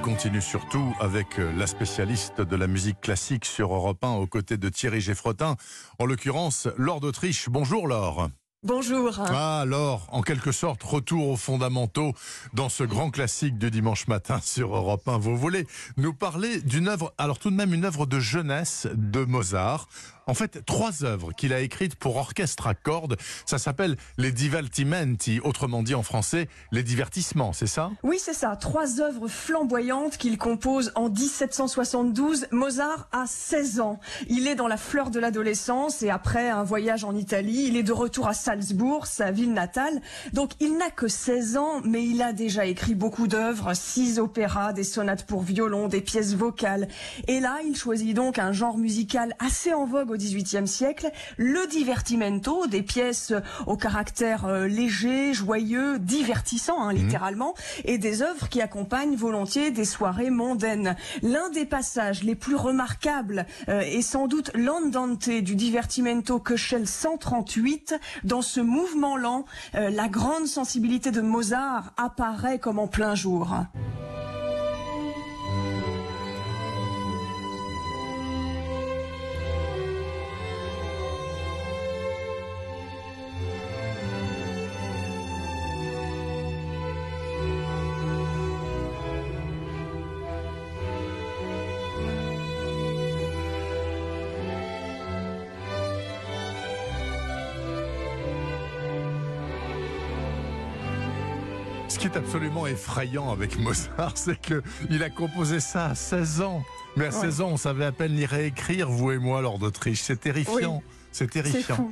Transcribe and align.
il 0.00 0.02
continue 0.02 0.40
surtout 0.40 0.94
avec 0.98 1.38
euh, 1.38 1.52
la 1.58 1.66
spécialiste 1.66 2.40
de 2.40 2.56
la 2.56 2.66
musique 2.66 3.02
classique 3.02 3.44
sur 3.44 3.74
Europe 3.74 4.02
1 4.02 4.12
aux 4.12 4.26
côtés 4.26 4.56
de 4.56 4.70
Thierry 4.70 5.02
Geffrotin, 5.02 5.56
en 5.98 6.06
l'occurrence 6.06 6.68
Laure 6.78 7.00
d'Autriche. 7.00 7.50
Bonjour 7.50 7.86
Laure. 7.86 8.30
Bonjour. 8.62 9.18
Ah 9.18 9.60
alors, 9.60 10.06
en 10.10 10.22
quelque 10.22 10.52
sorte, 10.52 10.82
retour 10.82 11.28
aux 11.28 11.36
fondamentaux 11.36 12.14
dans 12.54 12.68
ce 12.68 12.84
grand 12.84 13.10
classique 13.10 13.58
du 13.58 13.70
dimanche 13.70 14.06
matin 14.06 14.38
sur 14.42 14.74
Europe 14.74 15.06
1. 15.06 15.18
Vous 15.18 15.36
voulez 15.36 15.66
nous 15.98 16.14
parler 16.14 16.60
d'une 16.62 16.88
œuvre, 16.88 17.12
alors 17.18 17.38
tout 17.38 17.50
de 17.50 17.56
même 17.56 17.74
une 17.74 17.84
œuvre 17.84 18.06
de 18.06 18.20
jeunesse 18.20 18.86
de 18.94 19.24
Mozart. 19.24 19.86
En 20.26 20.34
fait, 20.34 20.64
trois 20.64 21.04
œuvres 21.04 21.32
qu'il 21.32 21.52
a 21.52 21.60
écrites 21.60 21.96
pour 21.96 22.16
orchestre 22.16 22.66
à 22.66 22.74
cordes. 22.74 23.16
Ça 23.46 23.58
s'appelle 23.58 23.96
les 24.18 24.32
divertimenti, 24.32 25.40
autrement 25.40 25.82
dit 25.82 25.94
en 25.94 26.02
français, 26.02 26.48
les 26.72 26.82
divertissements, 26.82 27.52
c'est 27.52 27.66
ça? 27.66 27.90
Oui, 28.02 28.18
c'est 28.18 28.34
ça. 28.34 28.56
Trois 28.56 29.00
œuvres 29.00 29.28
flamboyantes 29.28 30.16
qu'il 30.16 30.38
compose 30.38 30.92
en 30.94 31.08
1772. 31.08 32.46
Mozart 32.52 33.08
a 33.12 33.26
16 33.26 33.80
ans. 33.80 34.00
Il 34.28 34.46
est 34.46 34.54
dans 34.54 34.68
la 34.68 34.76
fleur 34.76 35.10
de 35.10 35.18
l'adolescence 35.18 36.02
et 36.02 36.10
après 36.10 36.48
un 36.48 36.62
voyage 36.62 37.04
en 37.04 37.14
Italie, 37.14 37.66
il 37.68 37.76
est 37.76 37.82
de 37.82 37.92
retour 37.92 38.28
à 38.28 38.34
Salzbourg, 38.34 39.06
sa 39.06 39.30
ville 39.30 39.52
natale. 39.52 40.00
Donc 40.32 40.52
il 40.60 40.76
n'a 40.76 40.90
que 40.90 41.08
16 41.08 41.56
ans, 41.56 41.80
mais 41.84 42.04
il 42.04 42.22
a 42.22 42.32
déjà 42.32 42.66
écrit 42.66 42.94
beaucoup 42.94 43.26
d'œuvres, 43.26 43.74
six 43.74 44.18
opéras, 44.18 44.72
des 44.72 44.84
sonates 44.84 45.26
pour 45.26 45.42
violon, 45.42 45.88
des 45.88 46.00
pièces 46.00 46.34
vocales. 46.34 46.88
Et 47.26 47.40
là, 47.40 47.58
il 47.66 47.76
choisit 47.76 48.14
donc 48.14 48.38
un 48.38 48.52
genre 48.52 48.78
musical 48.78 49.34
assez 49.38 49.72
en 49.72 49.86
vogue 49.86 50.10
XVIIIe 50.20 50.68
siècle, 50.68 51.10
le 51.36 51.66
divertimento, 51.68 52.66
des 52.66 52.82
pièces 52.82 53.32
au 53.66 53.76
caractère 53.76 54.46
euh, 54.46 54.66
léger, 54.66 55.32
joyeux, 55.32 55.98
divertissant, 55.98 56.80
hein, 56.82 56.92
littéralement, 56.92 57.54
et 57.84 57.98
des 57.98 58.22
œuvres 58.22 58.48
qui 58.48 58.60
accompagnent 58.60 59.16
volontiers 59.16 59.70
des 59.70 59.84
soirées 59.84 60.30
mondaines. 60.30 60.96
L'un 61.22 61.48
des 61.50 61.64
passages 61.64 62.22
les 62.22 62.34
plus 62.34 62.56
remarquables 62.56 63.46
euh, 63.68 63.80
est 63.80 64.02
sans 64.02 64.28
doute 64.28 64.50
l'andante 64.54 65.28
du 65.28 65.56
divertimento 65.56 66.38
Köchel 66.38 66.86
138. 66.86 67.94
Dans 68.24 68.42
ce 68.42 68.60
mouvement 68.60 69.16
lent, 69.16 69.44
euh, 69.74 69.90
la 69.90 70.08
grande 70.08 70.46
sensibilité 70.46 71.10
de 71.10 71.20
Mozart 71.20 71.92
apparaît 71.96 72.58
comme 72.58 72.78
en 72.78 72.88
plein 72.88 73.14
jour. 73.14 73.54
Ce 101.90 101.98
qui 101.98 102.06
est 102.06 102.16
absolument 102.16 102.68
effrayant 102.68 103.32
avec 103.32 103.58
Mozart, 103.58 104.12
c'est 104.14 104.40
que 104.40 104.62
il 104.90 105.02
a 105.02 105.10
composé 105.10 105.58
ça 105.58 105.86
à 105.86 105.94
16 105.96 106.40
ans. 106.40 106.62
Mais 106.96 107.06
à 107.06 107.10
16 107.10 107.40
ans, 107.40 107.48
on 107.48 107.56
savait 107.56 107.84
à 107.84 107.90
peine 107.90 108.14
lire 108.14 108.32
et 108.32 108.46
écrire, 108.46 108.88
vous 108.88 109.10
et 109.10 109.18
moi, 109.18 109.42
lors 109.42 109.58
d'Autriche. 109.58 110.00
C'est 110.00 110.20
terrifiant. 110.20 110.84
C'est 111.10 111.28
terrifiant. 111.28 111.90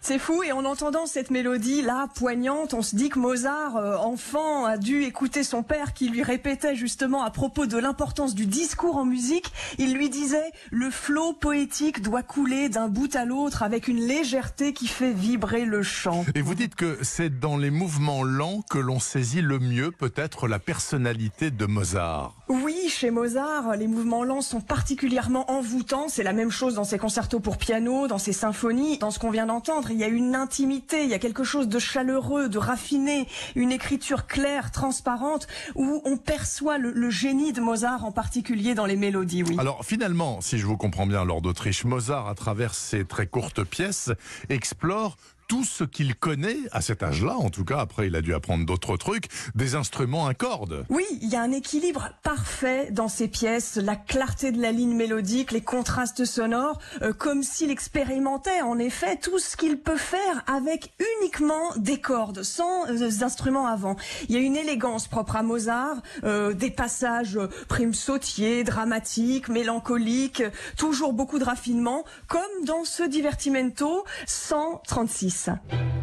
C'est 0.00 0.18
fou 0.18 0.42
et 0.42 0.52
en 0.52 0.64
entendant 0.64 1.06
cette 1.06 1.30
mélodie 1.30 1.82
là 1.82 2.08
poignante, 2.14 2.74
on 2.74 2.82
se 2.82 2.96
dit 2.96 3.08
que 3.08 3.18
Mozart, 3.18 3.76
euh, 3.76 3.96
enfant, 3.96 4.64
a 4.64 4.76
dû 4.76 5.02
écouter 5.02 5.42
son 5.42 5.62
père 5.62 5.94
qui 5.94 6.08
lui 6.08 6.22
répétait 6.22 6.76
justement 6.76 7.22
à 7.22 7.30
propos 7.30 7.66
de 7.66 7.78
l'importance 7.78 8.34
du 8.34 8.46
discours 8.46 8.96
en 8.96 9.04
musique. 9.04 9.52
Il 9.78 9.94
lui 9.94 10.08
disait 10.10 10.52
le 10.70 10.90
flot 10.90 11.32
poétique 11.32 12.02
doit 12.02 12.22
couler 12.22 12.68
d'un 12.68 12.88
bout 12.88 13.14
à 13.16 13.24
l'autre 13.24 13.62
avec 13.62 13.88
une 13.88 14.00
légèreté 14.00 14.72
qui 14.72 14.86
fait 14.86 15.12
vibrer 15.12 15.64
le 15.64 15.82
chant. 15.82 16.24
Et 16.34 16.42
vous 16.42 16.54
dites 16.54 16.74
que 16.74 16.98
c'est 17.02 17.38
dans 17.40 17.56
les 17.56 17.70
mouvements 17.70 18.22
lents 18.22 18.62
que 18.70 18.78
l'on 18.78 19.00
saisit 19.00 19.42
le 19.42 19.58
mieux 19.58 19.90
peut-être 19.90 20.48
la 20.48 20.58
personnalité 20.58 21.50
de 21.50 21.66
Mozart. 21.66 22.34
Oui, 22.48 22.76
chez 22.88 23.10
Mozart, 23.10 23.76
les 23.76 23.86
mouvements 23.86 24.24
lents 24.24 24.40
sont 24.40 24.60
particulièrement 24.60 25.50
envoûtants. 25.50 26.08
C'est 26.08 26.22
la 26.22 26.32
même 26.32 26.50
chose 26.50 26.74
dans 26.74 26.84
ses 26.84 26.98
concertos 26.98 27.40
pour 27.40 27.58
piano, 27.58 28.06
dans 28.06 28.18
ses 28.18 28.32
symphonies, 28.32 28.98
dans 28.98 29.10
ce 29.10 29.18
qu'on 29.18 29.30
vient 29.30 29.46
d'entendre. 29.46 29.85
Il 29.90 29.96
y 29.96 30.04
a 30.04 30.08
une 30.08 30.34
intimité, 30.34 31.04
il 31.04 31.10
y 31.10 31.14
a 31.14 31.18
quelque 31.18 31.44
chose 31.44 31.68
de 31.68 31.78
chaleureux, 31.78 32.48
de 32.48 32.58
raffiné, 32.58 33.28
une 33.54 33.72
écriture 33.72 34.26
claire, 34.26 34.70
transparente, 34.70 35.46
où 35.74 36.02
on 36.04 36.16
perçoit 36.16 36.78
le, 36.78 37.10
génie 37.10 37.52
de 37.52 37.60
Mozart, 37.60 38.04
en 38.04 38.12
particulier 38.12 38.74
dans 38.74 38.86
les 38.86 38.96
mélodies. 38.96 39.44
Alors 39.58 39.84
finalement, 39.84 40.40
si 40.40 40.58
je 40.58 40.66
vous 40.66 40.76
comprends 40.76 41.06
bien, 41.06 41.24
Lord 41.24 41.42
d'Autriche, 41.42 41.84
Mozart, 41.84 42.28
à 42.28 42.34
travers 42.34 42.74
ses 42.74 43.04
très 43.04 43.26
courtes 43.26 43.64
pièces, 43.64 44.10
explore 44.48 45.16
tout 45.48 45.64
ce 45.64 45.84
qu'il 45.84 46.14
connaît, 46.16 46.58
à 46.72 46.80
cet 46.80 47.02
âge-là 47.02 47.36
en 47.36 47.50
tout 47.50 47.64
cas, 47.64 47.78
après 47.78 48.08
il 48.08 48.16
a 48.16 48.20
dû 48.20 48.34
apprendre 48.34 48.66
d'autres 48.66 48.96
trucs, 48.96 49.28
des 49.54 49.74
instruments 49.74 50.26
à 50.26 50.34
cordes. 50.34 50.84
Oui, 50.88 51.04
il 51.22 51.28
y 51.28 51.36
a 51.36 51.42
un 51.42 51.52
équilibre 51.52 52.10
parfait 52.22 52.90
dans 52.90 53.08
ces 53.08 53.28
pièces, 53.28 53.76
la 53.76 53.96
clarté 53.96 54.52
de 54.52 54.60
la 54.60 54.72
ligne 54.72 54.94
mélodique, 54.94 55.52
les 55.52 55.60
contrastes 55.60 56.24
sonores, 56.24 56.78
euh, 57.02 57.12
comme 57.12 57.42
s'il 57.42 57.70
expérimentait 57.70 58.62
en 58.62 58.78
effet 58.78 59.16
tout 59.16 59.38
ce 59.38 59.56
qu'il 59.56 59.78
peut 59.78 59.96
faire 59.96 60.42
avec 60.46 60.94
uniquement 61.20 61.74
des 61.76 62.00
cordes, 62.00 62.42
sans 62.42 62.88
euh, 62.88 63.22
instruments 63.22 63.66
avant. 63.66 63.96
Il 64.28 64.34
y 64.34 64.38
a 64.38 64.40
une 64.40 64.56
élégance 64.56 65.08
propre 65.08 65.36
à 65.36 65.42
Mozart, 65.42 65.96
euh, 66.24 66.52
des 66.52 66.70
passages 66.70 67.36
euh, 67.36 67.48
prime 67.68 67.94
sautiers, 67.94 68.64
dramatiques, 68.64 69.48
mélancoliques, 69.48 70.42
toujours 70.76 71.12
beaucoup 71.12 71.38
de 71.38 71.44
raffinement, 71.44 72.04
comme 72.28 72.64
dans 72.64 72.84
ce 72.84 73.02
divertimento 73.02 74.04
136. 74.26 75.35
Suisse. 75.36 75.95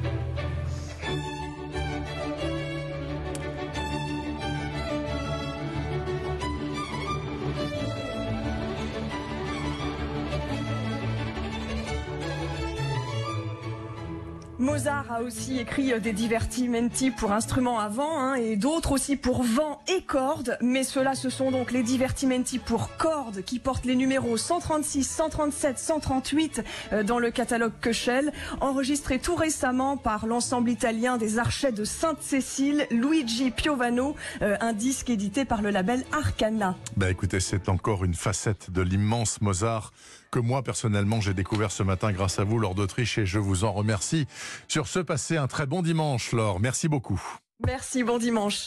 Mozart 14.59 15.11
a 15.11 15.21
aussi 15.23 15.57
écrit 15.57 15.93
euh, 15.93 15.99
des 15.99 16.13
divertimenti 16.13 17.09
pour 17.09 17.31
instruments 17.31 17.79
à 17.79 17.87
vent 17.87 18.19
hein, 18.19 18.35
et 18.35 18.55
d'autres 18.55 18.91
aussi 18.91 19.15
pour 19.15 19.41
vent 19.41 19.81
et 19.87 20.03
cordes. 20.03 20.57
Mais 20.61 20.83
ceux-là, 20.83 21.15
ce 21.15 21.29
sont 21.31 21.49
donc 21.49 21.71
les 21.71 21.81
divertimenti 21.81 22.59
pour 22.59 22.95
cordes 22.97 23.41
qui 23.41 23.57
portent 23.57 23.85
les 23.85 23.95
numéros 23.95 24.37
136, 24.37 25.03
137, 25.03 25.79
138 25.79 26.63
euh, 26.91 27.03
dans 27.03 27.17
le 27.17 27.31
catalogue 27.31 27.73
Köchel, 27.81 28.31
enregistrés 28.61 29.17
tout 29.17 29.35
récemment 29.35 29.97
par 29.97 30.27
l'ensemble 30.27 30.69
italien 30.69 31.17
des 31.17 31.39
Archets 31.39 31.71
de 31.71 31.83
Sainte-Cécile, 31.83 32.85
Luigi 32.91 33.49
Piovano, 33.49 34.15
euh, 34.43 34.55
un 34.61 34.73
disque 34.73 35.09
édité 35.09 35.45
par 35.45 35.63
le 35.63 35.71
label 35.71 36.03
Arcana. 36.11 36.75
Ben 36.95 37.07
écoutez, 37.07 37.39
c'est 37.39 37.69
encore 37.69 38.03
une 38.03 38.13
facette 38.13 38.69
de 38.69 38.83
l'immense 38.83 39.41
Mozart 39.41 39.93
que 40.33 40.39
moi 40.39 40.63
personnellement 40.63 41.21
j'ai 41.21 41.35
découvert 41.35 41.71
ce 41.71 41.83
matin 41.83 42.11
grâce 42.11 42.39
à 42.39 42.43
vous, 42.43 42.57
Lord 42.57 42.73
d'Autriche, 42.73 43.19
et 43.19 43.25
je 43.27 43.37
vous 43.37 43.65
en 43.65 43.71
remercie. 43.71 44.25
Sur 44.67 44.87
ce, 44.87 44.97
passez 44.97 45.37
un 45.37 45.45
très 45.45 45.67
bon 45.67 45.83
dimanche, 45.83 46.31
Laure. 46.31 46.59
Merci 46.59 46.87
beaucoup. 46.87 47.21
Merci, 47.65 48.03
bon 48.03 48.17
dimanche. 48.17 48.57